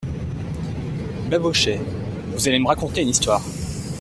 Babochet 1.29 1.79
Vous 2.33 2.47
allez 2.47 2.57
me 2.57 2.65
raconter 2.65 3.03
une 3.03 3.09
histoire! 3.09 3.43